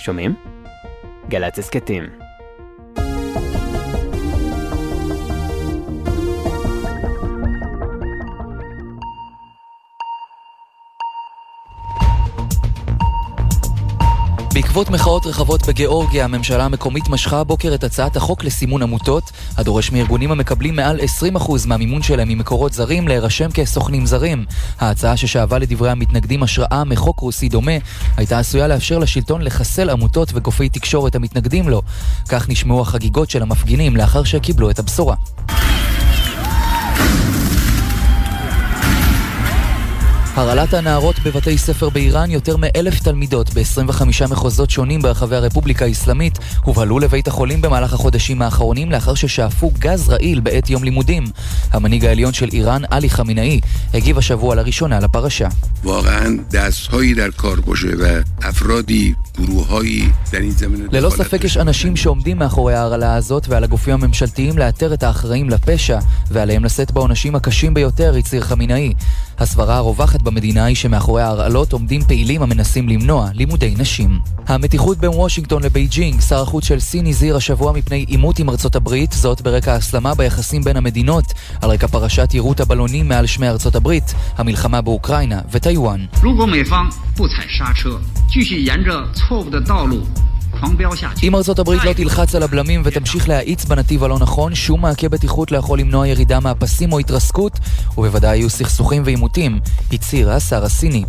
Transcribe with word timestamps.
שומעים? 0.00 0.34
גל"צ 1.28 1.58
הסכתים. 1.58 2.19
בעקבות 14.62 14.90
מחאות 14.90 15.26
רחבות 15.26 15.66
בגיאורגיה, 15.66 16.24
הממשלה 16.24 16.64
המקומית 16.64 17.08
משכה 17.08 17.40
הבוקר 17.40 17.74
את 17.74 17.84
הצעת 17.84 18.16
החוק 18.16 18.44
לסימון 18.44 18.82
עמותות, 18.82 19.32
הדורש 19.56 19.92
מארגונים 19.92 20.32
המקבלים 20.32 20.76
מעל 20.76 21.00
20% 21.36 21.52
מהמימון 21.66 22.02
שלהם 22.02 22.28
ממקורות 22.28 22.72
זרים 22.72 23.08
להירשם 23.08 23.50
כסוכנים 23.50 24.06
זרים. 24.06 24.44
ההצעה 24.80 25.16
ששאבה 25.16 25.58
לדברי 25.58 25.90
המתנגדים 25.90 26.42
השראה 26.42 26.84
מחוק 26.84 27.20
רוסי 27.20 27.48
דומה, 27.48 27.72
הייתה 28.16 28.38
עשויה 28.38 28.68
לאפשר 28.68 28.98
לשלטון 28.98 29.42
לחסל 29.42 29.90
עמותות 29.90 30.30
וגופי 30.34 30.68
תקשורת 30.68 31.14
המתנגדים 31.14 31.68
לו. 31.68 31.82
כך 32.28 32.48
נשמעו 32.48 32.80
החגיגות 32.80 33.30
של 33.30 33.42
המפגינים 33.42 33.96
לאחר 33.96 34.24
שקיבלו 34.24 34.70
את 34.70 34.78
הבשורה. 34.78 35.14
הרעלת 40.34 40.74
הנערות 40.74 41.19
בבתי 41.24 41.58
ספר 41.58 41.88
באיראן, 41.88 42.30
יותר 42.30 42.56
מאלף 42.56 43.00
תלמידות 43.00 43.50
ב-25 43.54 44.02
מחוזות 44.30 44.70
שונים 44.70 45.02
ברחבי 45.02 45.36
הרפובליקה 45.36 45.84
האסלאמית 45.84 46.38
הובהלו 46.62 46.98
לבית 46.98 47.28
החולים 47.28 47.62
במהלך 47.62 47.92
החודשים 47.92 48.42
האחרונים 48.42 48.90
לאחר 48.90 49.14
ששאפו 49.14 49.70
גז 49.78 50.08
רעיל 50.08 50.40
בעת 50.40 50.70
יום 50.70 50.84
לימודים. 50.84 51.24
המנהיג 51.72 52.04
העליון 52.04 52.32
של 52.32 52.48
איראן, 52.52 52.82
עלי 52.90 53.10
חמינאי, 53.10 53.60
הגיב 53.94 54.18
השבוע 54.18 54.54
לראשונה 54.54 55.00
לפרשה. 55.00 55.48
ללא 60.92 61.10
ספק 61.10 61.44
יש 61.44 61.56
אנשים 61.56 61.96
שעומדים 61.96 62.38
מאחורי 62.38 62.74
ההרעלה 62.74 63.14
הזאת 63.14 63.48
ועל 63.48 63.64
הגופים 63.64 63.94
הממשלתיים 63.94 64.58
לאתר 64.58 64.94
את 64.94 65.02
האחראים 65.02 65.50
לפשע 65.50 65.98
ועליהם 66.30 66.64
לשאת 66.64 66.90
בעונשים 66.90 67.34
הקשים 67.34 67.74
ביותר, 67.74 68.14
הצהיר 68.18 68.42
חמינאי. 68.42 68.92
הסברה 69.38 69.76
הרווחת 69.76 70.22
במדינה 70.22 70.64
היא 70.64 70.76
שמאחורי 70.76 71.09
ההרעלות 71.18 71.72
עומדים 71.72 72.02
פעילים 72.02 72.42
המנסים 72.42 72.88
למנוע 72.88 73.28
לימודי 73.34 73.74
נשים. 73.78 74.18
המתיחות 74.46 74.98
בין 74.98 75.10
וושינגטון 75.10 75.62
לבייג'ינג, 75.62 76.20
שר 76.20 76.42
החוץ 76.42 76.64
של 76.64 76.80
סין 76.80 77.06
הזהיר 77.06 77.36
השבוע 77.36 77.72
מפני 77.72 78.04
עימות 78.08 78.38
עם 78.38 78.50
ארצות 78.50 78.76
הברית, 78.76 79.12
זאת 79.12 79.40
ברקע 79.42 79.72
ההסלמה 79.72 80.14
ביחסים 80.14 80.62
בין 80.62 80.76
המדינות, 80.76 81.24
על 81.62 81.70
רקע 81.70 81.86
פרשת 81.86 82.34
יירוט 82.34 82.60
הבלונים 82.60 83.08
מעל 83.08 83.26
שמי 83.26 83.48
ארצות 83.48 83.74
הברית, 83.74 84.14
המלחמה 84.36 84.80
באוקראינה 84.80 85.40
וטיוואן. 85.50 86.04
אם 91.22 91.34
ארצות 91.34 91.58
הברית 91.58 91.84
לא 91.84 91.92
תלחץ 91.92 92.34
על 92.34 92.42
הבלמים 92.42 92.82
ותמשיך 92.84 93.28
להאיץ 93.28 93.64
בנתיב 93.64 94.04
הלא 94.04 94.18
נכון, 94.18 94.54
שום 94.54 94.80
מעקה 94.82 95.08
בטיחות 95.08 95.52
לא 95.52 95.58
יכול 95.58 95.78
למנוע 95.78 96.08
ירידה 96.08 96.40
מהפסים 96.40 96.92
או 96.92 96.98
התרסקות, 96.98 97.58
ובוודאי 97.98 98.36
יהיו 98.36 98.50
סכסוכים 98.50 99.02
ועימותים, 99.04 99.60
הצהיר 99.92 100.30
השר 100.30 100.64
הסיני. 100.64 101.04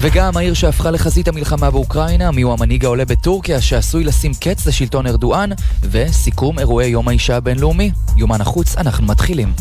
וגם 0.00 0.36
העיר 0.36 0.54
שהפכה 0.54 0.90
לחזית 0.90 1.28
המלחמה 1.28 1.70
באוקראינה, 1.70 2.30
מיהו 2.30 2.52
המנהיג 2.52 2.84
העולה 2.84 3.04
בטורקיה 3.04 3.60
שעשוי 3.60 4.04
לשים 4.04 4.32
קץ 4.40 4.66
לשלטון 4.66 5.06
ארדואן, 5.06 5.50
וסיכום 5.82 6.58
אירועי 6.58 6.88
יום 6.88 7.08
האישה 7.08 7.36
הבינלאומי. 7.36 7.90
יומן 8.16 8.40
החוץ, 8.40 8.76
אנחנו 8.76 9.06
מתחילים. 9.06 9.52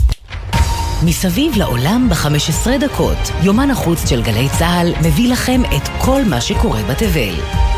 מסביב 1.06 1.58
לעולם 1.58 2.10
ב-15 2.10 2.70
דקות, 2.80 3.18
יומן 3.44 3.72
החוץ 3.72 4.10
של 4.10 4.24
גלי 4.24 4.48
צה"ל 4.60 4.94
מביא 5.02 5.32
לכם 5.32 5.62
את 5.76 5.90
כל 5.98 6.22
מה 6.24 6.42
שקורה 6.42 6.84
בתבל. 6.84 7.71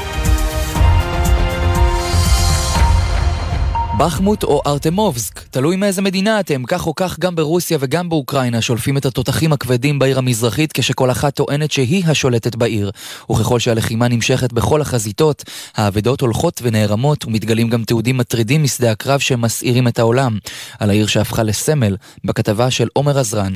בחמוט 3.98 4.44
או 4.44 4.62
ארטמובסק, 4.66 5.40
תלוי 5.52 5.76
מאיזה 5.76 6.02
מדינה 6.02 6.40
אתם, 6.40 6.64
כך 6.68 6.88
או 6.88 6.96
כך 6.96 7.20
גם 7.20 7.36
ברוסיה 7.36 7.78
וגם 7.82 8.10
באוקראינה 8.10 8.62
שולפים 8.62 8.98
את 8.98 9.06
התותחים 9.06 9.54
הכבדים 9.54 10.00
בעיר 10.00 10.18
המזרחית 10.18 10.74
כשכל 10.74 11.12
אחת 11.12 11.36
טוענת 11.36 11.72
שהיא 11.72 12.04
השולטת 12.08 12.56
בעיר. 12.56 12.92
וככל 13.32 13.60
שהלחימה 13.60 14.08
נמשכת 14.08 14.54
בכל 14.54 14.82
החזיתות, 14.82 15.44
האבדות 15.76 16.22
הולכות 16.22 16.62
ונערמות 16.64 17.26
ומתגלים 17.26 17.70
גם 17.70 17.84
תיעודים 17.84 18.18
מטרידים 18.18 18.64
משדה 18.64 18.92
הקרב 18.92 19.20
שמסעירים 19.20 19.88
את 19.88 20.00
העולם. 20.00 20.38
על 20.80 20.90
העיר 20.90 21.08
שהפכה 21.08 21.44
לסמל, 21.44 21.96
בכתבה 22.24 22.72
של 22.72 22.88
עומר 22.94 23.20
עזרן. 23.20 23.54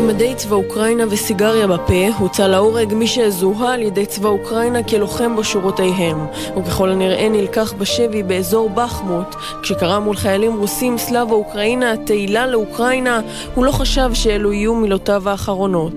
עם 0.00 0.06
מדי 0.06 0.34
צבא 0.36 0.56
אוקראינה 0.56 1.04
וסיגריה 1.10 1.66
בפה, 1.66 2.08
הוצא 2.18 2.46
להורג 2.46 2.94
מי 2.94 3.06
שזוהה 3.06 3.74
על 3.74 3.82
ידי 3.82 4.06
צבא 4.06 4.28
אוקראינה 4.28 4.82
כלוחם 4.82 5.36
בשורותיהם, 5.36 6.26
וככל 6.56 6.90
הנראה 6.90 7.28
נלקח 7.28 7.72
בשבי 7.72 8.22
באזור 8.22 8.70
בחמוט. 8.70 9.34
כשקרא 9.62 9.98
מול 9.98 10.16
חיילים 10.16 10.56
רוסים 10.56 10.98
סלאבה 10.98 11.32
אוקראינה 11.32 11.96
תהילה 11.96 12.46
לאוקראינה, 12.46 13.20
הוא 13.54 13.64
לא 13.64 13.72
חשב 13.72 14.10
שאלו 14.14 14.52
יהיו 14.52 14.74
מילותיו 14.74 15.28
האחרונות. 15.28 15.92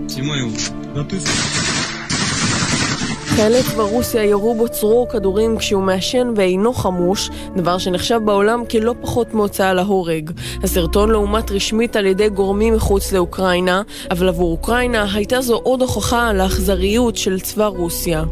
חיילי 3.36 3.64
צבא 3.64 3.84
רוסיה 3.84 4.24
ירו 4.24 4.56
בו 4.56 4.70
צרור 4.70 5.10
כדורים 5.10 5.58
כשהוא 5.58 5.84
מעשן 5.84 6.34
ואינו 6.36 6.74
חמוש, 6.74 7.30
דבר 7.56 7.78
שנחשב 7.78 8.20
בעולם 8.26 8.64
כלא 8.72 8.96
פחות 9.02 9.34
מהוצאה 9.34 9.74
להורג. 9.74 10.32
הסרטון 10.64 11.10
לא 11.10 11.18
אומת 11.18 11.52
רשמית 11.52 11.96
על 11.96 12.06
ידי 12.06 12.30
גורמים 12.30 12.74
מחוץ 12.74 13.12
לאוקראינה, 13.12 13.82
אבל 14.12 14.28
עבור 14.28 14.52
אוקראינה 14.52 15.08
הייתה 15.14 15.42
זו 15.42 15.56
עוד 15.56 15.82
הוכחה 15.82 16.28
על 16.28 16.42
האכזריות 16.42 17.18
של 17.18 17.40
צבא 17.40 17.66
רוסיה. 17.66 18.24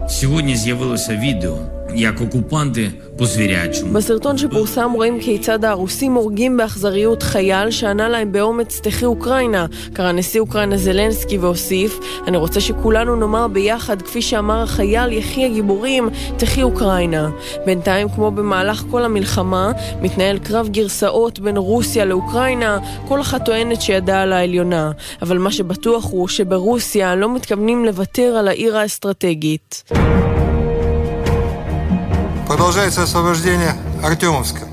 як 1.96 2.22
אוקופנטה 2.22 2.82
פוסביריאצ'ום. 3.18 3.94
בסרטון 3.94 4.38
שפורסם 4.38 4.92
רואים 4.92 5.20
כיצד 5.20 5.66
הרוסים 5.66 6.14
הורגים 6.14 6.58
באכזריות 6.58 7.24
חייל 7.24 7.72
שענה 7.72 8.10
להם 8.10 8.32
באומץ 8.32 8.80
תחי 8.84 9.06
אוקראינה, 9.06 9.66
קרא 9.94 10.12
נשיא 10.12 10.40
אוקראינה 10.40 10.78
זלנסקי 10.78 11.38
והוסיף, 11.38 12.00
אני 12.28 12.38
רוצה 12.38 12.62
שכולנו 12.62 13.16
נאמר 13.16 13.48
ביחד, 13.48 14.02
כפי 14.02 14.22
שאמר 14.22 14.64
החייל 14.64 15.12
יחי 15.12 15.46
הגיבורים, 15.46 16.10
תחי 16.38 16.64
אוקראינה. 16.64 17.30
בינתיים, 17.66 18.10
כמו 18.10 18.32
במהלך 18.32 18.84
כל 18.92 19.04
המלחמה, 19.04 19.72
מתנהל 20.02 20.40
קרב 20.40 20.70
גרסאות 20.70 21.40
בין 21.40 21.58
רוסיה 21.58 22.06
לאוקראינה, 22.06 22.78
כל 23.08 23.22
אחת 23.22 23.46
טוענת 23.46 23.82
שידה 23.82 24.22
על 24.22 24.34
העליונה. 24.34 24.92
אבל 25.22 25.38
מה 25.38 25.52
שבטוח 25.52 26.06
הוא 26.12 26.28
שברוסיה 26.28 27.16
לא 27.16 27.36
מתכוונים 27.36 27.86
לוותר 27.86 28.36
על 28.38 28.48
העיר 28.48 28.78
האסטרטגית. 28.78 29.84
Продолжается 32.51 33.03
освобождение 33.03 33.75
Артемовска. 34.03 34.67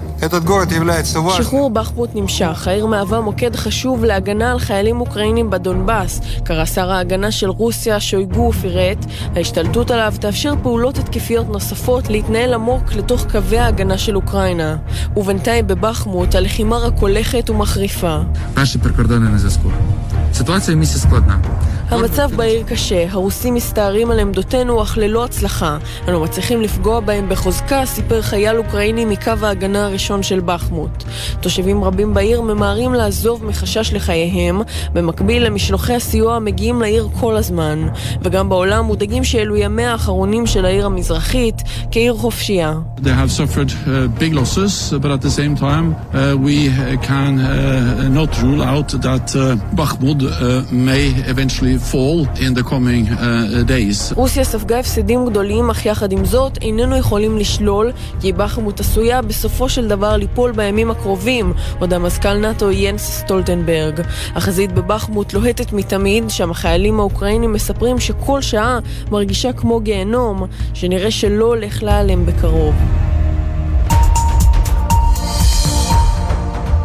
שחרור 1.37 1.69
בחמוט 1.69 2.09
נמשך, 2.15 2.67
העיר 2.67 2.85
מהווה 2.85 3.21
מוקד 3.21 3.55
חשוב 3.55 4.03
להגנה 4.03 4.51
על 4.51 4.59
חיילים 4.59 5.01
אוקראינים 5.01 5.49
בדונבאס. 5.49 6.21
קרא 6.43 6.65
שר 6.65 6.91
ההגנה 6.91 7.31
של 7.31 7.49
רוסיה, 7.49 7.99
שויגו 7.99 8.41
ופירט, 8.49 9.05
ההשתלטות 9.35 9.91
עליו 9.91 10.13
תאפשר 10.19 10.53
פעולות 10.63 10.97
התקפיות 10.97 11.49
נוספות 11.49 12.09
להתנהל 12.09 12.53
עמוק 12.53 12.93
לתוך 12.93 13.25
קווי 13.31 13.57
ההגנה 13.57 13.97
של 13.97 14.15
אוקראינה. 14.15 14.77
ובינתיים 15.15 15.67
בבחמוט 15.67 16.35
הלחימה 16.35 16.77
רק 16.77 16.93
הולכת 16.99 17.49
ומחריפה. 17.49 18.19
המצב 21.90 22.30
בעיר 22.36 22.62
קשה, 22.62 23.06
הרוסים 23.10 23.54
מסתערים 23.54 24.10
על 24.10 24.20
עמדותינו 24.20 24.82
אך 24.82 24.98
ללא 24.98 25.24
הצלחה. 25.24 25.78
אנו 26.08 26.20
מצליחים 26.20 26.62
לפגוע 26.62 27.00
בהם 27.00 27.28
בחוזקה, 27.28 27.86
סיפר 27.86 28.22
חייל 28.22 28.56
אוקראיני 28.56 29.04
מקו 29.04 29.32
ההגנה 29.42 29.86
הראשון 29.86 30.22
של 30.22 30.40
בחמוט. 30.44 31.04
תושבים 31.40 31.84
רבים 31.84 32.14
בעיר 32.14 32.40
ממהרים 32.40 32.94
לעזוב 32.94 33.44
מחשש 33.44 33.92
לחייהם, 33.92 34.60
במקביל 34.92 35.46
למשלוחי 35.46 35.94
הסיוע 35.94 36.36
המגיעים 36.36 36.80
לעיר 36.80 37.08
כל 37.20 37.36
הזמן. 37.36 37.88
וגם 38.22 38.48
בעולם 38.48 38.84
מודאגים 38.84 39.24
שאלו 39.24 39.56
ימיה 39.56 39.92
האחרונים 39.92 40.46
של 40.46 40.64
העיר 40.64 40.86
המזרחית 40.86 41.62
כעיר 41.90 42.14
חופשייה. 42.14 42.74
That 48.98 49.34
uh, 50.40 50.62
may 50.72 51.04
eventually 51.32 51.77
fall 51.78 52.40
in 52.40 52.58
the 52.58 52.62
coming 52.62 53.10
uh, 53.10 53.68
days. 53.68 54.14
רוסיה 54.14 54.44
ספגה 54.44 54.78
הפסדים 54.78 55.26
גדולים, 55.26 55.70
אך 55.70 55.86
יחד 55.86 56.12
עם 56.12 56.24
זאת 56.24 56.58
איננו 56.62 56.96
יכולים 56.96 57.38
לשלול 57.38 57.92
כי 58.20 58.32
בחמות 58.32 58.80
עשויה 58.80 59.22
בסופו 59.22 59.68
של 59.68 59.88
דבר 59.88 60.16
ליפול 60.16 60.52
בימים 60.52 60.90
הקרובים, 60.90 61.52
הודה 61.78 61.98
מזכ"ל 61.98 62.34
נאט"ו 62.34 62.70
ינס 62.70 63.02
סטולטנברג. 63.02 64.00
החזית 64.34 64.72
בבחמות 64.72 65.34
לוהטת 65.34 65.72
מתמיד, 65.72 66.30
שם 66.30 66.50
החיילים 66.50 67.00
האוקראינים 67.00 67.52
מספרים 67.52 68.00
שכל 68.00 68.42
שעה 68.42 68.78
מרגישה 69.10 69.52
כמו 69.52 69.80
גיהנום, 69.80 70.42
שנראה 70.74 71.10
שלא 71.10 71.44
הולך 71.44 71.82
להיעלם 71.82 72.26
בקרוב. 72.26 72.74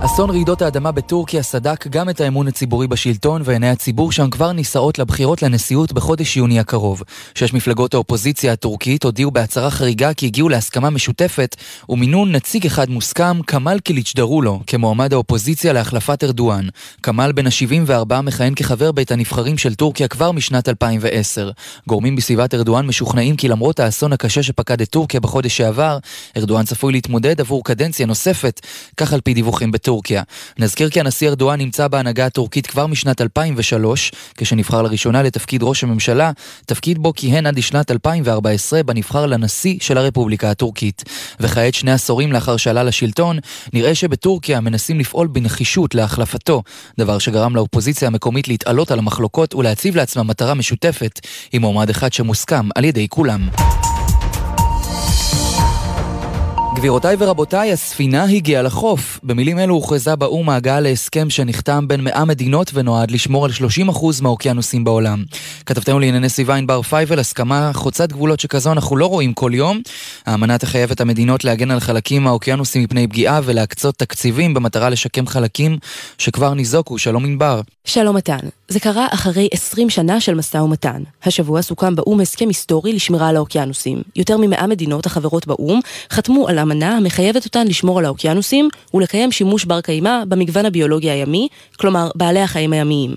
אסון 0.05 0.29
רעידות 0.29 0.61
האדמה 0.61 0.91
בטורקיה 0.91 1.44
סדק 1.44 1.88
גם 1.88 2.09
את 2.09 2.21
האמון 2.21 2.47
הציבורי 2.47 2.88
בשלטון, 2.88 3.41
ועיני 3.45 3.69
הציבור 3.69 4.11
שם 4.11 4.29
כבר 4.29 4.51
נישאות 4.51 5.00
לבחירות 5.00 5.41
לנשיאות 5.41 5.94
בחודש 5.94 6.38
יוני 6.38 6.59
הקרוב. 6.59 7.03
שש 7.35 7.53
מפלגות 7.53 7.94
האופוזיציה 7.94 8.53
הטורקית 8.53 9.03
הודיעו 9.03 9.31
בהצהרה 9.31 9.71
חריגה 9.71 10.13
כי 10.13 10.25
הגיעו 10.25 10.50
להסכמה 10.50 10.89
משותפת 10.89 11.55
ומינו 11.89 12.25
נציג 12.25 12.65
אחד 12.65 12.89
מוסכם, 12.89 13.41
כמאל 13.41 13.77
דרולו, 14.15 14.59
כמועמד 14.67 15.13
האופוזיציה 15.13 15.73
להחלפת 15.73 16.23
ארדואן. 16.23 16.67
כמאל 17.03 17.31
בן 17.31 17.47
ה-74 17.47 18.21
מכהן 18.21 18.53
כחבר 18.55 18.91
בית 18.91 19.11
הנבחרים 19.11 19.57
של 19.57 19.75
טורקיה 19.75 20.07
כבר 20.07 20.31
משנת 20.31 20.69
2010. 20.69 21.51
גורמים 21.88 22.15
בסביבת 22.15 22.53
ארדואן 22.53 22.85
משוכנעים 22.85 23.35
כי 23.35 23.47
למרות 23.47 23.79
האסון 23.79 24.13
הקשה 24.13 24.44
שפקד 24.44 24.81
את 24.81 24.89
טורקיה 24.89 25.19
בחודש 25.19 25.57
שעבר, 25.57 25.97
ארדואן 26.38 26.65
צפוי 26.65 26.94
להתמודד 26.94 27.41
עבור 27.41 27.63
קדנציה 27.63 28.05
נוספת, 28.05 28.61
כך 28.97 29.13
על 29.13 29.21
פי 29.21 29.33
דיווחים 29.33 29.71
בטורקיה. 29.71 29.93
טורקיה. 29.94 30.24
נזכיר 30.60 30.90
כי 30.90 31.00
הנשיא 31.00 31.30
ארדואן 31.30 31.60
נמצא 31.60 31.88
בהנהגה 31.88 32.25
הטורקית 32.25 32.68
כבר 32.68 32.88
משנת 32.88 33.22
2003, 33.22 34.12
כשנבחר 34.38 34.81
לראשונה 34.81 35.24
לתפקיד 35.24 35.63
ראש 35.63 35.84
הממשלה, 35.84 36.31
תפקיד 36.66 36.98
בו 36.98 37.13
כיהן 37.13 37.45
עד 37.45 37.57
לשנת 37.57 37.92
2014, 37.92 38.84
בה 38.84 38.94
נבחר 38.94 39.25
לנשיא 39.25 39.78
של 39.81 39.98
הרפובליקה 39.98 40.51
הטורקית. 40.51 41.04
וכעת, 41.40 41.74
שני 41.74 41.92
עשורים 41.92 42.31
לאחר 42.31 42.57
שעלה 42.57 42.84
לשלטון, 42.84 43.40
נראה 43.74 43.95
שבטורקיה 43.95 44.60
מנסים 44.62 45.00
לפעול 45.00 45.28
בנחישות 45.28 45.96
להחלפתו, 45.96 46.63
דבר 47.00 47.18
שגרם 47.19 47.56
לאופוזיציה 47.56 48.07
המקומית 48.07 48.48
להתעלות 48.48 48.92
על 48.92 49.00
המחלוקות 49.00 49.56
ולהציב 49.56 49.96
לעצמה 49.96 50.24
מטרה 50.24 50.54
משותפת, 50.54 51.19
עם 51.51 51.62
מועמד 51.62 51.89
אחד 51.89 52.13
שמוסכם 52.13 52.69
על 52.75 52.86
ידי 52.86 53.07
כולם. 53.10 53.50
גבירותיי 56.75 57.16
ורבותיי, 57.20 57.72
הספינה 57.72 58.24
הגיעה 58.24 58.62
לחוף. 58.62 59.20
במילים 59.24 59.60
אלו 59.60 59.74
הוכרזה 59.74 60.16
באו"ם 60.16 60.50
ההגעה 60.50 60.80
להסכם 60.80 61.30
שנחתם 61.30 61.88
בין 61.88 62.02
100 62.02 62.25
מדינות 62.25 62.72
ונועד 62.74 63.12
לשמור 63.12 63.46
על 63.46 63.52
30% 63.92 64.22
מהאוקיינוסים 64.22 64.84
בעולם. 64.84 65.24
כתבתנו 65.66 66.00
לענייני 66.00 66.30
סביבה 66.30 66.56
ענבר 66.56 66.81
פייבל, 66.81 67.20
הסכמה 67.20 67.72
חוצת 67.74 68.12
גבולות 68.12 68.40
שכזו 68.40 68.72
אנחנו 68.72 68.98
לא 68.98 69.06
רואים 69.06 69.34
כל 69.34 69.52
יום. 69.54 69.81
האמנה 70.25 70.58
תחייב 70.58 70.92
את 70.92 71.02
המדינות 71.02 71.44
להגן 71.44 71.72
על 71.72 71.80
חלקים 71.80 72.24
מהאוקיינוסים 72.24 72.84
מפני 72.84 73.08
פגיעה 73.08 73.40
ולהקצות 73.44 73.96
תקציבים 73.96 74.54
במטרה 74.54 74.90
לשקם 74.90 75.28
חלקים 75.28 75.78
שכבר 76.18 76.54
ניזוקו. 76.54 76.98
שלום 76.98 77.25
ענבר. 77.25 77.62
שלום 77.86 78.16
מתן. 78.16 78.40
זה 78.68 78.80
קרה 78.80 79.08
אחרי 79.12 79.48
20 79.52 79.90
שנה 79.90 80.22
של 80.22 80.34
משא 80.34 80.58
ומתן. 80.58 81.04
השבוע 81.24 81.62
סוכם 81.62 81.96
באו"ם 81.96 82.20
הסכם 82.20 82.48
היסטורי 82.48 82.94
לשמירה 82.94 83.28
על 83.28 83.36
האוקיינוסים. 83.36 84.02
יותר 84.16 84.38
מ-100 84.38 84.68
מדינות 84.68 85.06
החברות 85.06 85.48
באו"ם 85.48 85.80
חתמו 86.12 86.48
אמנה 86.63 86.98
המחייבת 86.98 87.45
אותן 87.45 87.68
לשמור 87.68 88.00
על 88.00 88.06
האוקיינוסים 88.06 88.69
ולקיים 88.94 89.31
שימוש 89.31 89.65
בר 89.65 89.81
קיימא 89.81 90.24
במגוון 90.27 90.65
הביולוגי 90.65 91.10
הימי, 91.10 91.48
כלומר 91.80 92.10
בעלי 92.15 92.39
החיים 92.39 92.74
הימיים. 92.74 93.15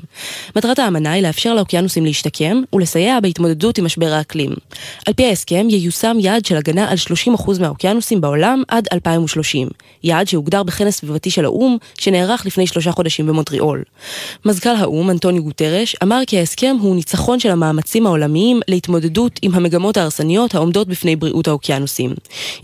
מטרת 0.57 0.79
האמנה 0.79 1.13
היא 1.13 1.23
לאפשר 1.23 1.55
לאוקיינוסים 1.55 2.05
להשתקם 2.05 2.63
ולסייע 2.73 3.21
בהתמודדות 3.21 3.79
עם 3.79 3.85
משבר 3.85 4.13
האקלים. 4.13 4.51
על 5.07 5.15
פי 5.15 5.27
ההסכם 5.27 5.67
ייושם 5.71 6.17
יעד 6.21 6.45
של 6.45 6.57
הגנה 6.57 6.91
על 6.91 6.97
30% 7.37 7.61
מהאוקיינוסים 7.61 8.21
בעולם 8.21 8.63
עד 8.69 8.89
2030. 8.93 9.69
יעד 10.05 10.29
שהוגדר 10.29 10.63
בכנס 10.63 10.97
סביבתי 10.97 11.31
של 11.31 11.45
האו"ם 11.45 11.77
שנערך 11.99 12.47
לפני 12.47 12.67
שלושה 12.67 12.93
חודשים 12.93 13.27
במונטריאול. 13.27 13.83
מזכ"ל 14.45 14.77
האו"ם, 14.77 15.11
אנטוניו 15.11 15.45
גוטרש, 15.45 15.97
אמר 16.03 16.21
כי 16.27 16.39
ההסכם 16.39 16.77
הוא 16.81 16.97
ניצחון 16.97 17.41
של 17.41 17.51
המאמצים 17.51 18.07
העולמיים 18.07 18.61
להתמודדות 18.69 19.41
עם 19.43 19.55
המגמות 19.55 19.97
ההרסניות 19.97 20.55
העומדות 20.55 20.89
בפני 20.89 21.17
בריאות 21.17 21.49
האוקיינוסים. 21.49 22.15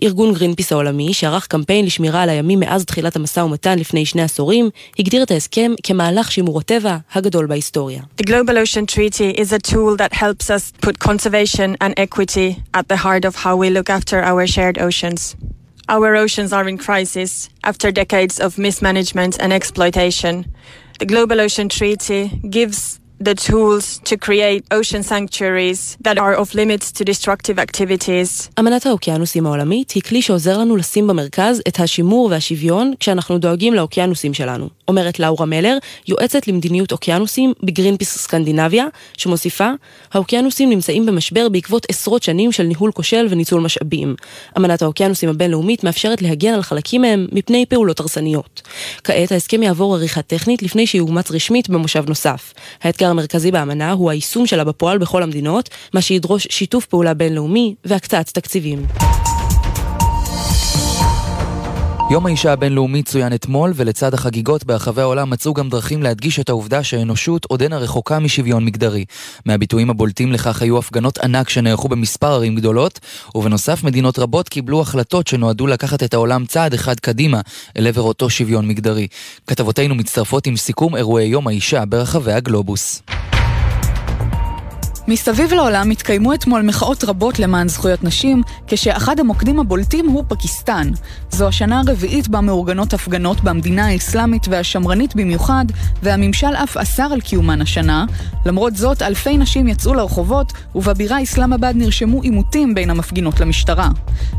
ארגון 0.02 0.34
גרינפיס 0.34 0.71
העולמי, 0.72 1.14
שערך 1.14 1.46
קמפיין 1.46 1.84
לשמירה 1.84 2.22
על 2.22 2.28
הימים 2.28 2.60
מאז 2.60 2.84
תחילת 2.84 3.16
המשא 3.16 3.40
ומתן 3.40 3.78
לפני 3.78 4.06
שני 4.06 4.22
עשורים, 4.22 4.70
הגדיר 4.98 5.22
את 5.22 5.30
ההסכם 5.30 5.72
כמהלך 5.82 6.32
שימור 6.32 6.58
הטבע 6.58 6.96
הגדול 7.14 7.46
בהיסטוריה. 7.46 8.02
The 8.22 8.26
Global 8.26 8.56
Ocean 8.56 8.86
Treaty 8.86 9.40
is 9.42 9.52
a 9.52 9.58
tool 9.58 9.96
that 9.96 10.12
helps 10.12 10.50
us 10.50 10.72
put 10.86 10.98
conservation 10.98 11.76
and 11.80 11.92
equity 11.96 12.62
at 12.74 12.88
the 12.88 12.96
heart 13.04 13.24
of 13.24 13.34
how 13.44 13.56
we 13.56 13.68
look 13.70 13.90
after 13.90 14.16
our 14.30 14.46
shared 14.46 14.78
oceans. 14.78 15.36
Our 15.88 16.16
oceans 16.24 16.52
are 16.52 16.66
in 16.68 16.78
crisis 16.78 17.32
after 17.64 17.90
decades 17.90 18.40
of 18.40 18.50
mismanagement 18.56 19.34
and 19.42 19.52
exploitation. 19.52 20.34
The 21.00 21.06
Global 21.06 21.38
Ocean 21.40 21.68
Treaty 21.68 22.22
gives 22.48 23.00
the 23.24 23.34
tools 23.34 24.00
to 24.08 24.16
create 24.16 24.62
ocean 24.70 25.02
sanctuaries 25.02 25.96
that 26.06 26.18
are 26.18 26.34
off 26.40 26.54
limits 26.54 26.86
to 26.92 27.04
destructive 27.04 27.58
activities. 27.58 28.48
אמנת 28.58 28.86
האוקיינוסים 28.86 29.46
העולמית 29.46 29.90
היא 29.90 30.02
כלי 30.02 30.22
שעוזר 30.22 30.58
לנו 30.58 30.76
לשים 30.76 31.06
במרכז 31.06 31.62
את 31.68 31.80
השימור 31.80 32.28
והשוויון 32.30 32.92
כשאנחנו 33.00 33.38
דואגים 33.38 33.74
לאוקיינוסים 33.74 34.34
שלנו. 34.34 34.68
אומרת 34.88 35.18
לאורה 35.18 35.46
מלר, 35.46 35.78
יועצת 36.08 36.48
למדיניות 36.48 36.92
אוקיינוסים 36.92 37.52
בגרינפיס 37.62 38.18
סקנדינביה, 38.18 38.86
שמוסיפה, 39.16 39.70
האוקיינוסים 40.12 40.70
נמצאים 40.70 41.06
במשבר 41.06 41.48
בעקבות 41.48 41.86
עשרות 41.88 42.22
שנים 42.22 42.52
של 42.52 42.62
ניהול 42.62 42.92
כושל 42.92 43.26
וניצול 43.30 43.60
משאבים. 43.60 44.14
אמנת 44.58 44.82
האוקיינוסים 44.82 45.28
הבינלאומית 45.28 45.84
מאפשרת 45.84 46.22
להגן 46.22 46.54
על 46.54 46.62
חלקים 46.62 47.00
מהם 47.00 47.26
מפני 47.32 47.66
פעולות 47.66 48.00
הרסניות. 48.00 48.62
כעת 49.04 49.32
ההסכם 49.32 49.62
יעבור 49.62 49.94
עריכה 49.94 50.22
טכנית 50.22 50.62
לפני 50.62 50.86
שיאומץ 50.86 51.30
רשמית 51.30 51.68
במושב 51.68 52.04
נוסף. 52.08 52.54
האתגר 52.82 53.11
המרכזי 53.12 53.50
באמנה 53.50 53.92
הוא 53.92 54.10
היישום 54.10 54.46
שלה 54.46 54.64
בפועל 54.64 54.98
בכל 54.98 55.22
המדינות, 55.22 55.68
מה 55.94 56.00
שידרוש 56.00 56.46
שיתוף 56.50 56.86
פעולה 56.86 57.14
בינלאומי 57.14 57.74
והקצאת 57.84 58.28
תקציבים. 58.28 58.86
יום 62.12 62.26
האישה 62.26 62.52
הבינלאומי 62.52 63.02
צוין 63.02 63.34
אתמול, 63.34 63.72
ולצד 63.76 64.14
החגיגות 64.14 64.64
ברחבי 64.64 65.00
העולם 65.00 65.30
מצאו 65.30 65.54
גם 65.54 65.68
דרכים 65.68 66.02
להדגיש 66.02 66.40
את 66.40 66.48
העובדה 66.48 66.82
שהאנושות 66.82 67.44
עודנה 67.44 67.78
רחוקה 67.78 68.18
משוויון 68.18 68.64
מגדרי. 68.64 69.04
מהביטויים 69.46 69.90
הבולטים 69.90 70.32
לכך 70.32 70.62
היו 70.62 70.78
הפגנות 70.78 71.18
ענק 71.18 71.48
שנערכו 71.48 71.88
במספר 71.88 72.26
ערים 72.26 72.54
גדולות, 72.54 73.00
ובנוסף 73.34 73.84
מדינות 73.84 74.18
רבות 74.18 74.48
קיבלו 74.48 74.80
החלטות 74.80 75.26
שנועדו 75.26 75.66
לקחת 75.66 76.02
את 76.02 76.14
העולם 76.14 76.46
צעד 76.46 76.74
אחד 76.74 77.00
קדימה 77.00 77.40
אל 77.76 77.86
עבר 77.86 78.02
אותו 78.02 78.30
שוויון 78.30 78.68
מגדרי. 78.68 79.06
כתבותינו 79.46 79.94
מצטרפות 79.94 80.46
עם 80.46 80.56
סיכום 80.56 80.96
אירועי 80.96 81.26
יום 81.26 81.48
האישה 81.48 81.84
ברחבי 81.84 82.32
הגלובוס. 82.32 83.02
מסביב 85.08 85.52
לעולם 85.52 85.90
התקיימו 85.90 86.34
אתמול 86.34 86.62
מחאות 86.62 87.04
רבות 87.04 87.38
למען 87.38 87.68
זכויות 87.68 88.04
נשים, 88.04 88.42
כשאחד 88.66 89.20
המוקדים 89.20 89.60
הבולטים 89.60 90.08
הוא 90.08 90.24
פקיסטן. 90.28 90.90
זו 91.30 91.48
השנה 91.48 91.80
הרביעית 91.80 92.28
בה 92.28 92.40
מאורגנות 92.40 92.94
הפגנות 92.94 93.40
במדינה 93.40 93.86
האסלאמית 93.86 94.46
והשמרנית 94.50 95.16
במיוחד, 95.16 95.64
והממשל 96.02 96.46
אף 96.46 96.76
אסר 96.76 97.08
על 97.12 97.20
קיומן 97.20 97.62
השנה. 97.62 98.04
למרות 98.46 98.76
זאת, 98.76 99.02
אלפי 99.02 99.38
נשים 99.38 99.68
יצאו 99.68 99.94
לרחובות, 99.94 100.52
ובבירה 100.74 101.22
אסלאמבאד 101.22 101.76
נרשמו 101.76 102.22
עימותים 102.22 102.74
בין 102.74 102.90
המפגינות 102.90 103.40
למשטרה. 103.40 103.88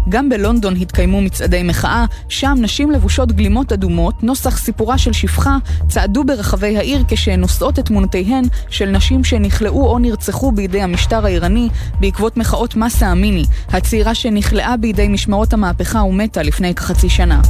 גם 0.09 0.29
בלונדון 0.29 0.75
התקיימו 0.75 1.21
מצעדי 1.21 1.63
מחאה, 1.63 2.05
שם 2.29 2.55
נשים 2.61 2.91
לבושות 2.91 3.31
גלימות 3.31 3.71
אדומות, 3.71 4.23
נוסח 4.23 4.57
סיפורה 4.57 4.97
של 4.97 5.13
שפחה, 5.13 5.57
צעדו 5.87 6.23
ברחבי 6.23 6.77
העיר 6.77 7.03
כשהן 7.07 7.39
נושאות 7.39 7.79
את 7.79 7.85
תמונותיהן 7.85 8.43
של 8.69 8.89
נשים 8.89 9.23
שנכלאו 9.23 9.87
או 9.87 9.99
נרצחו 9.99 10.52
בידי 10.55 10.81
המשטר 10.81 11.25
האיראני 11.25 11.69
בעקבות 11.99 12.37
מחאות 12.37 12.75
מסה 12.75 13.11
אמיני, 13.11 13.45
הצעירה 13.69 14.15
שנכלאה 14.15 14.77
בידי 14.77 15.07
משמרות 15.07 15.53
המהפכה 15.53 16.03
ומתה 16.03 16.43
לפני 16.43 16.75
כחצי 16.75 17.09
שנה. 17.09 17.41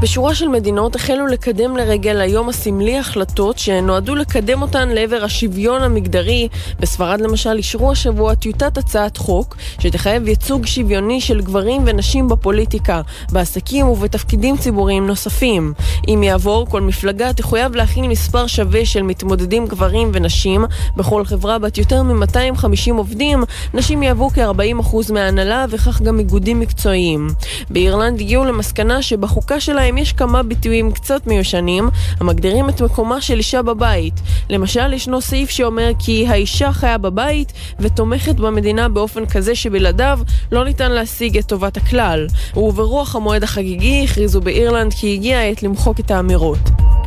בשורה 0.00 0.34
של 0.34 0.48
מדינות 0.48 0.96
החלו 0.96 1.26
לקדם 1.26 1.76
לרגל 1.76 2.20
היום 2.20 2.48
הסמלי 2.48 2.98
החלטות 2.98 3.58
שנועדו 3.58 4.14
לקדם 4.14 4.62
אותן 4.62 4.88
לעבר 4.88 5.24
השוויון 5.24 5.82
המגדרי. 5.82 6.48
בספרד 6.80 7.20
למשל 7.20 7.56
אישרו 7.56 7.92
השבוע 7.92 8.34
טיוטת 8.34 8.78
הצעת 8.78 9.16
חוק 9.16 9.56
שתחייב 9.78 10.28
ייצוג 10.28 10.66
שוויוני 10.66 11.20
של 11.20 11.40
גברים 11.40 11.82
ונשים 11.86 12.28
בפוליטיקה, 12.28 13.00
בעסקים 13.32 13.88
ובתפקידים 13.88 14.56
ציבוריים 14.56 15.06
נוספים. 15.06 15.72
אם 16.08 16.22
יעבור, 16.22 16.66
כל 16.66 16.80
מפלגה 16.80 17.32
תחויב 17.32 17.74
להכין 17.74 18.04
מספר 18.04 18.46
שווה 18.46 18.84
של 18.84 19.02
מתמודדים 19.02 19.66
גברים 19.66 20.10
ונשים 20.14 20.64
בכל 20.96 21.24
חברה 21.24 21.58
בת 21.58 21.78
יותר 21.78 22.02
מ-250 22.02 22.92
עובדים, 22.96 23.44
נשים 23.74 24.02
יהוו 24.02 24.30
כ-40% 24.30 25.12
מההנהלה 25.12 25.66
וכך 25.70 26.02
גם 26.02 26.18
איגודים 26.18 26.60
מקצועיים. 26.60 27.28
באירלנד 27.70 28.20
הגיעו 28.20 28.44
למסקנה 28.44 29.02
שבחוקה 29.02 29.60
שלהם 29.60 29.87
שלהם 29.88 29.98
יש 29.98 30.12
כמה 30.12 30.42
ביטויים 30.42 30.92
קצת 30.92 31.26
מיושנים 31.26 31.88
המגדירים 32.20 32.68
את 32.68 32.82
מקומה 32.82 33.20
של 33.20 33.38
אישה 33.38 33.62
בבית. 33.62 34.14
למשל, 34.50 34.92
ישנו 34.92 35.20
סעיף 35.20 35.50
שאומר 35.50 35.90
כי 35.98 36.26
האישה 36.28 36.72
חיה 36.72 36.98
בבית 36.98 37.52
ותומכת 37.80 38.34
במדינה 38.34 38.88
באופן 38.88 39.26
כזה 39.26 39.54
שבלעדיו 39.54 40.18
לא 40.52 40.64
ניתן 40.64 40.92
להשיג 40.92 41.38
את 41.38 41.44
טובת 41.44 41.76
הכלל. 41.76 42.26
וברוח 42.56 43.16
המועד 43.16 43.42
החגיגי 43.42 44.04
הכריזו 44.04 44.40
באירלנד 44.40 44.94
כי 44.94 45.14
הגיעה 45.14 45.42
העת 45.42 45.62
למחוק 45.62 46.00
את 46.00 46.10
האמירות. 46.10 46.97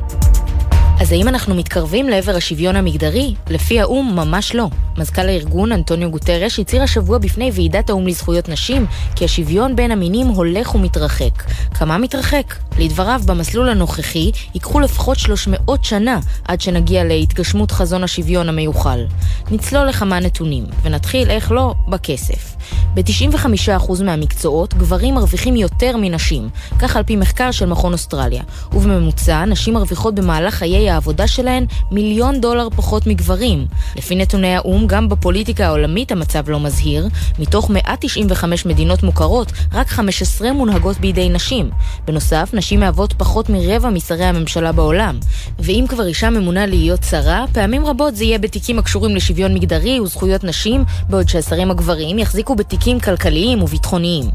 אז 1.01 1.11
האם 1.11 1.27
אנחנו 1.27 1.55
מתקרבים 1.55 2.09
לעבר 2.09 2.35
השוויון 2.35 2.75
המגדרי? 2.75 3.35
לפי 3.49 3.79
האו"ם, 3.79 4.15
ממש 4.15 4.55
לא. 4.55 4.69
מזכ"ל 4.97 5.21
הארגון, 5.21 5.71
אנטוניו 5.71 6.11
גוטרש, 6.11 6.59
הצהיר 6.59 6.83
השבוע 6.83 7.17
בפני 7.17 7.51
ועידת 7.53 7.89
האו"ם 7.89 8.07
לזכויות 8.07 8.49
נשים, 8.49 8.85
כי 9.15 9.25
השוויון 9.25 9.75
בין 9.75 9.91
המינים 9.91 10.27
הולך 10.27 10.75
ומתרחק. 10.75 11.43
כמה 11.73 11.97
מתרחק? 11.97 12.55
לדבריו, 12.77 13.21
במסלול 13.25 13.69
הנוכחי, 13.69 14.31
ייקחו 14.53 14.79
לפחות 14.79 15.19
300 15.19 15.83
שנה 15.83 16.19
עד 16.45 16.61
שנגיע 16.61 17.03
להתגשמות 17.03 17.71
חזון 17.71 18.03
השוויון 18.03 18.49
המיוחל. 18.49 19.05
נצלול 19.51 19.87
לכמה 19.87 20.19
נתונים, 20.19 20.63
ונתחיל, 20.83 21.29
איך 21.29 21.51
לא, 21.51 21.73
בכסף. 21.87 22.55
ב-95% 22.93 24.03
מהמקצועות 24.03 24.73
גברים 24.73 25.15
מרוויחים 25.15 25.55
יותר 25.55 25.97
מנשים, 25.97 26.49
כך 26.79 26.95
על 26.95 27.03
פי 27.03 27.15
מחקר 27.15 27.51
של 27.51 27.65
מכון 27.65 27.93
אוסטרליה. 27.93 28.43
ובממוצע, 28.73 29.45
נשים 29.45 29.73
מרוויחות 29.73 30.15
במהלך 30.15 30.53
חיי 30.53 30.89
העבודה 30.89 31.27
שלהן 31.27 31.65
מיליון 31.91 32.41
דולר 32.41 32.67
פחות 32.75 33.07
מגברים. 33.07 33.65
לפי 33.95 34.15
נתוני 34.15 34.55
האו"ם, 34.55 34.87
גם 34.87 35.09
בפוליטיקה 35.09 35.65
העולמית 35.65 36.11
המצב 36.11 36.49
לא 36.49 36.59
מזהיר. 36.59 37.07
מתוך 37.39 37.69
195 37.69 38.65
מדינות 38.65 39.03
מוכרות, 39.03 39.51
רק 39.73 39.87
15 39.87 40.53
מונהגות 40.53 40.99
בידי 40.99 41.29
נשים. 41.29 41.69
בנוסף, 42.05 42.49
נשים 42.53 42.79
מהוות 42.79 43.13
פחות 43.13 43.49
מרבע 43.49 43.89
משרי 43.89 44.25
הממשלה 44.25 44.71
בעולם. 44.71 45.19
ואם 45.59 45.85
כבר 45.89 46.07
אישה 46.07 46.29
ממונה 46.29 46.65
להיות 46.65 47.03
שרה, 47.09 47.45
פעמים 47.53 47.85
רבות 47.85 48.15
זה 48.15 48.23
יהיה 48.23 48.37
בתיקים 48.37 48.79
הקשורים 48.79 49.15
לשוויון 49.15 49.53
מגדרי 49.53 49.99
וזכויות 49.99 50.43
נשים, 50.43 50.83
בעוד 51.09 51.29
שהשרים 51.29 51.71
הגברים 51.71 52.19
יחזיקו 52.19 52.55
בתיקים 52.55 52.80
כלכליים 52.99 53.63
וביטחוניים. 53.63 54.25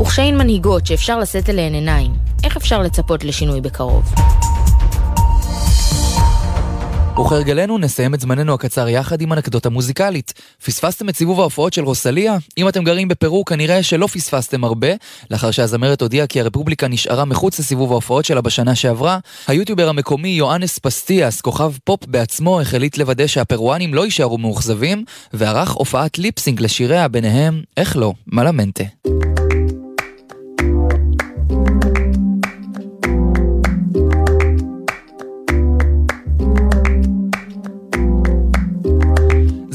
וכשאין 0.00 0.38
מנהיגות 0.38 0.86
שאפשר 0.86 1.18
לשאת 1.18 1.50
אליהן 1.50 1.74
עיניים, 1.74 2.12
איך 2.44 2.56
אפשר 2.56 2.82
לצפות 2.82 3.24
לשינוי 3.24 3.60
בקרוב? 3.60 4.14
וכהרגלנו 7.20 7.78
נסיים 7.78 8.14
את 8.14 8.20
זמננו 8.20 8.54
הקצר 8.54 8.88
יחד 8.88 9.20
עם 9.20 9.32
אנקדוטה 9.32 9.70
מוזיקלית. 9.70 10.32
פספסתם 10.64 11.08
את 11.08 11.16
סיבוב 11.16 11.40
ההופעות 11.40 11.72
של 11.72 11.84
רוסליה? 11.84 12.36
אם 12.58 12.68
אתם 12.68 12.84
גרים 12.84 13.08
בפרו 13.08 13.44
כנראה 13.44 13.82
שלא 13.82 14.06
פספסתם 14.06 14.64
הרבה, 14.64 14.88
לאחר 15.30 15.50
שהזמרת 15.50 16.02
הודיעה 16.02 16.26
כי 16.26 16.40
הרפובליקה 16.40 16.88
נשארה 16.88 17.24
מחוץ 17.24 17.58
לסיבוב 17.58 17.92
ההופעות 17.92 18.24
שלה 18.24 18.40
בשנה 18.40 18.74
שעברה, 18.74 19.18
היוטיובר 19.46 19.88
המקומי 19.88 20.28
יואנס 20.28 20.78
פסטיאס, 20.78 21.40
כוכב 21.40 21.72
פופ 21.84 22.06
בעצמו, 22.06 22.60
החליט 22.60 22.98
לוודא 22.98 23.26
שהפרואנים 23.26 23.94
לא 23.94 24.04
יישארו 24.04 24.38
מאוכזבים, 24.38 25.04
וערך 25.32 25.70
הופעת 25.72 26.18
ליפסינג 26.18 26.60
לשיריה, 26.62 27.08
ביניהם, 27.08 27.62
איך 27.76 27.96
לא, 27.96 28.12
מלמנטה. 28.26 28.84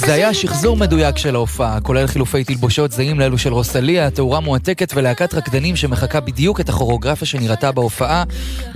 זה 0.06 0.14
היה 0.14 0.34
שחזור 0.34 0.78
מדויק 0.78 1.18
של 1.18 1.36
ההופעה, 1.36 1.82
כולל 1.82 2.08
חילופי 2.08 2.44
תלבושות 2.44 2.92
זהים 2.92 3.20
לאלו 3.20 3.38
של 3.38 3.54
רוסליה, 3.54 4.10
תאורה 4.10 4.40
מועתקת 4.40 4.94
ולהקת 4.96 5.34
רקדנים 5.34 5.76
שמחקה 5.76 6.20
בדיוק 6.20 6.60
את 6.60 6.70
הכוריאוגרפיה 6.70 7.28
שנראתה 7.28 7.72
בהופעה, 7.72 8.24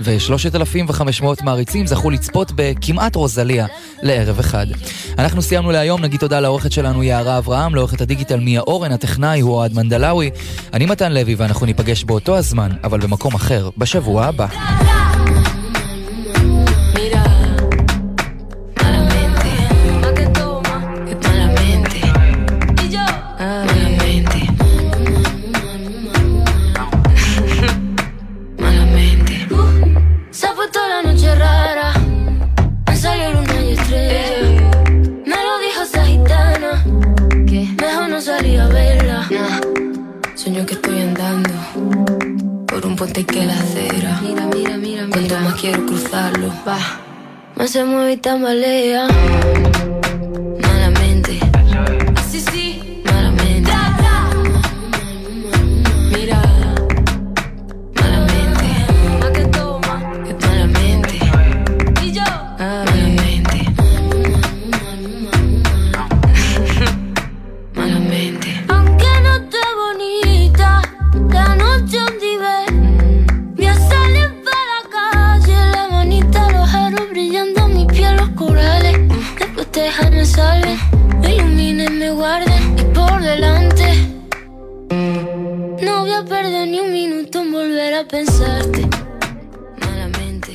ו-3,500 0.00 1.44
מעריצים 1.44 1.86
זכו 1.86 2.10
לצפות 2.10 2.52
בכמעט 2.54 3.14
רוזליה 3.14 3.66
לערב 4.02 4.38
אחד. 4.38 4.66
אנחנו 5.18 5.42
סיימנו 5.42 5.72
להיום, 5.72 6.00
נגיד 6.00 6.20
תודה 6.20 6.40
לעורכת 6.40 6.72
שלנו 6.72 7.02
יערה 7.02 7.38
אברהם, 7.38 7.74
לעורכת 7.74 8.00
הדיגיטל 8.00 8.40
מיה 8.40 8.60
אורן, 8.60 8.92
הטכנאי 8.92 9.40
הוא 9.40 9.54
אוהד 9.54 9.74
מנדלאווי. 9.74 10.30
אני 10.72 10.86
מתן 10.86 11.12
לוי 11.12 11.34
ואנחנו 11.34 11.66
ניפגש 11.66 12.04
באותו 12.04 12.36
הזמן, 12.36 12.70
אבל 12.84 13.00
במקום 13.00 13.34
אחר, 13.34 13.70
בשבוע 13.78 14.24
הבא. 14.24 14.46
Se 47.68 47.84
mueve 47.84 48.12
y 48.12 48.16
tambalea. 48.16 49.08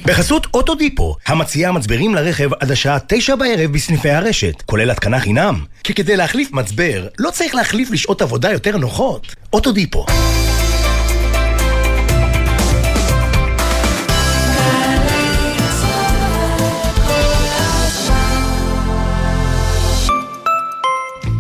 בחסות 0.06 0.48
אוטודיפו, 0.54 1.16
המציעה 1.28 1.72
מצברים 1.72 2.16
לרכב 2.16 2.54
עד 2.54 2.72
השעה 2.72 2.98
תשע 3.08 3.36
בערב 3.36 3.72
בסניפי 3.72 4.10
הרשת, 4.10 4.62
כולל 4.62 4.92
התקנה 4.92 5.20
חינם. 5.20 5.66
כי 5.84 5.94
כדי 5.94 6.18
להחליף 6.18 6.52
מצבר, 6.52 7.08
לא 7.20 7.30
צריך 7.30 7.56
להחליף 7.56 7.92
לשעות 7.92 8.22
עבודה 8.22 8.52
יותר 8.52 8.78
נוחות. 8.78 9.36
אוטודיפו. 9.54 10.06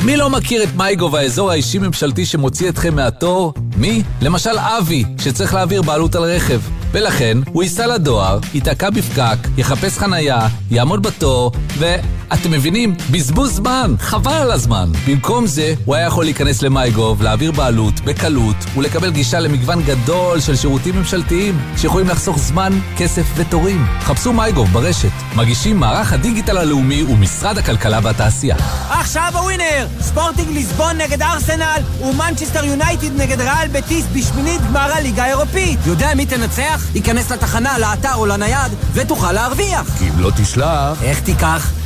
מי 0.05 0.17
לא 0.17 0.29
מכיר 0.29 0.63
את 0.63 0.69
מייגו 0.75 1.11
והאזור 1.11 1.51
האישי-ממשלתי 1.51 2.25
שמוציא 2.25 2.69
אתכם 2.69 2.95
מהתור? 2.95 3.53
מי? 3.83 4.03
למשל 4.21 4.59
אבי, 4.59 5.03
שצריך 5.19 5.53
להעביר 5.53 5.81
בעלות 5.81 6.15
על 6.15 6.23
רכב. 6.23 6.61
ולכן 6.91 7.37
הוא 7.53 7.63
ייסע 7.63 7.87
לדואר, 7.87 8.39
ייתקע 8.53 8.89
בפקק, 8.89 9.37
יחפש 9.57 9.97
חנייה, 9.97 10.47
יעמוד 10.71 11.03
בתור, 11.03 11.51
ו... 11.77 11.95
אתם 12.33 12.51
מבינים? 12.51 12.95
בזבוז 13.11 13.55
זמן, 13.55 13.95
חבל 13.99 14.31
על 14.33 14.51
הזמן. 14.51 14.91
במקום 15.07 15.47
זה, 15.47 15.73
הוא 15.85 15.95
היה 15.95 16.07
יכול 16.07 16.23
להיכנס 16.23 16.61
למייגוב, 16.61 17.21
להעביר 17.21 17.51
בעלות, 17.51 17.99
בקלות, 17.99 18.55
ולקבל 18.77 19.11
גישה 19.11 19.39
למגוון 19.39 19.83
גדול 19.83 20.39
של 20.39 20.55
שירותים 20.55 20.95
ממשלתיים, 20.95 21.59
שיכולים 21.77 22.09
לחסוך 22.09 22.37
זמן, 22.37 22.79
כסף 22.97 23.25
ותורים. 23.35 23.85
חפשו 23.99 24.33
מייגוב 24.33 24.69
ברשת. 24.69 25.11
מגישים 25.35 25.79
מערך 25.79 26.13
הדיגיטל 26.13 26.57
הלאומי 26.57 27.03
ומשרד 27.03 27.57
הכלכלה 27.57 27.99
והתעשייה. 28.03 28.55
עכשיו 28.89 29.31
ב-Winner! 29.35 29.87
ספורטינג 30.01 30.49
ליסבון 30.51 30.97
נגד 30.97 31.21
ארסנל 31.21 31.81
ומנצ'סטר 32.01 32.65
יונייטד 32.65 33.21
נגד 33.21 33.41
ריאל 33.41 33.67
בטיס 33.71 34.05
בשמינית 34.13 34.61
גמר 34.61 34.91
הליגה 34.93 35.23
האירופית. 35.23 35.79
יודע 35.85 36.15
מי 36.15 36.25
תנצח? 36.25 36.85
ייכנס 36.95 37.31
לתחנה, 37.31 37.79
לאתר 37.79 38.15
או 38.15 38.25
לנייד 38.25 38.71
ותוכל 38.93 39.31
להרוויח. 39.31 39.97
כי 39.99 40.09
אם 40.09 40.19
לא 40.19 40.31
תשלח... 40.35 41.03
איך 41.03 41.19
תיקח? 41.19 41.82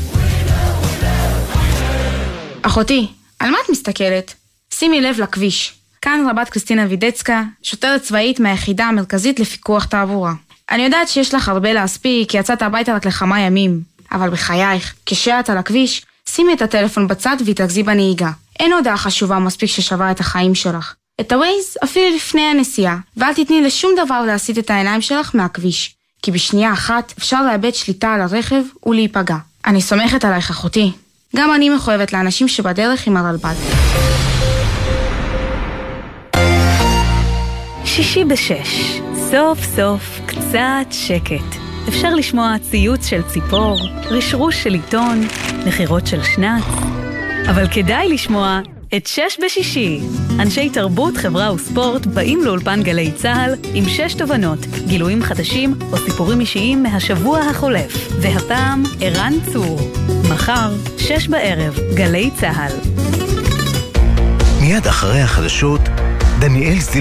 אחותי, 2.67 3.07
על 3.39 3.49
מה 3.49 3.57
את 3.65 3.69
מסתכלת? 3.69 4.33
שימי 4.73 5.01
לב 5.01 5.19
לכביש. 5.19 5.73
כאן 6.01 6.25
רבת 6.29 6.49
קריסטינה 6.49 6.85
וידצקה, 6.89 7.43
שוטרת 7.63 8.01
צבאית 8.01 8.39
מהיחידה 8.39 8.85
המרכזית 8.85 9.39
לפיקוח 9.39 9.85
תעבורה. 9.85 10.33
אני 10.71 10.83
יודעת 10.83 11.07
שיש 11.07 11.33
לך 11.33 11.49
הרבה 11.49 11.73
להספיק, 11.73 12.29
כי 12.29 12.37
יצאת 12.37 12.61
הביתה 12.61 12.95
רק 12.95 13.05
לכמה 13.05 13.39
ימים. 13.39 13.81
אבל 14.11 14.29
בחייך, 14.29 14.93
כשאת 15.05 15.49
על 15.49 15.57
הכביש, 15.57 16.05
שימי 16.29 16.53
את 16.53 16.61
הטלפון 16.61 17.07
בצד 17.07 17.37
והתרכזי 17.45 17.83
בנהיגה. 17.83 18.31
אין 18.59 18.73
הודעה 18.73 18.97
חשובה 18.97 19.39
מספיק 19.39 19.69
ששווה 19.69 20.11
את 20.11 20.19
החיים 20.19 20.55
שלך. 20.55 20.93
את 21.21 21.31
הווייז 21.31 21.77
אפילו 21.83 22.15
לפני 22.15 22.41
הנסיעה, 22.41 22.97
ואל 23.17 23.33
תתני 23.33 23.61
לשום 23.61 23.91
דבר 24.05 24.21
להסיט 24.21 24.57
את 24.57 24.69
העיניים 24.69 25.01
שלך 25.01 25.31
מהכביש. 25.33 25.95
כי 26.21 26.31
בשנייה 26.31 26.73
אחת 26.73 27.13
אפשר 27.17 27.45
לאבד 27.45 27.75
שליטה 27.75 28.13
על 28.13 28.21
הרכב 28.21 28.63
ולהיפגע. 28.85 29.37
אני 29.65 29.81
סומכת 29.81 30.25
עלייך 30.25 30.49
אחותי. 30.49 30.91
גם 31.37 31.53
אני 31.55 31.69
מחויבת 31.69 32.13
לאנשים 32.13 32.47
שבדרך 32.47 33.07
עם 33.07 33.17
הרלב"ד. 33.17 33.55
שישי 37.85 38.25
בשש, 38.25 38.99
סוף 39.15 39.59
סוף 39.75 40.19
קצת 40.25 40.91
שקט. 40.91 41.57
אפשר 41.87 42.13
לשמוע 42.15 42.55
ציוץ 42.71 43.05
של 43.05 43.21
ציפור, 43.21 43.77
רשרוש 44.05 44.63
של 44.63 44.73
עיתון, 44.73 45.21
נחירות 45.65 46.07
של 46.07 46.23
שנץ, 46.23 46.63
אבל 47.49 47.67
כדאי 47.67 48.09
לשמוע 48.09 48.59
את 48.97 49.07
שש 49.07 49.39
בשישי. 49.45 49.99
אנשי 50.39 50.69
תרבות, 50.69 51.17
חברה 51.17 51.53
וספורט 51.53 52.05
באים 52.05 52.39
לאולפן 52.45 52.83
גלי 52.83 53.11
צה"ל 53.11 53.55
עם 53.73 53.85
שש 53.89 54.13
תובנות, 54.13 54.59
גילויים 54.87 55.23
חדשים 55.23 55.75
או 55.91 55.97
סיפורים 55.97 56.39
אישיים 56.39 56.83
מהשבוע 56.83 57.39
החולף. 57.39 58.11
והפעם, 58.21 58.83
ערן 59.01 59.33
צור. 59.53 59.79
מחר, 60.29 60.71
שש 60.97 61.27
בערב, 61.27 61.79
גלי 61.93 62.29
צה"ל. 62.39 62.71
מיד 64.61 64.87
אחרי 64.87 65.21
החדשות, 65.21 65.81
דניאל 66.39 66.79
זיל... 66.79 66.93